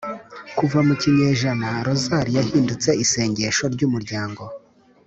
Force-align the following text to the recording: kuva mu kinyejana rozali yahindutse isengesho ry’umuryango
kuva 0.57 0.79
mu 0.87 0.93
kinyejana 1.01 1.67
rozali 1.85 2.31
yahindutse 2.37 2.89
isengesho 3.03 3.63
ry’umuryango 3.73 4.43